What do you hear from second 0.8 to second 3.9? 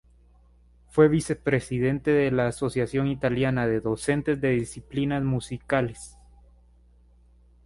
Fue vicepresidente de la asociación italiana de